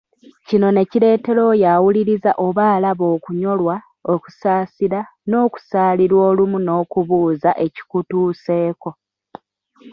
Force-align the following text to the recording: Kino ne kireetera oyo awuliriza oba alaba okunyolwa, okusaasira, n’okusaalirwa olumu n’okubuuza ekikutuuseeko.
Kino 0.47 0.67
ne 0.71 0.83
kireetera 0.89 1.41
oyo 1.51 1.65
awuliriza 1.75 2.31
oba 2.45 2.63
alaba 2.75 3.03
okunyolwa, 3.15 3.75
okusaasira, 4.13 4.99
n’okusaalirwa 5.29 6.21
olumu 6.31 6.57
n’okubuuza 6.61 7.49
ekikutuuseeko. 7.65 8.89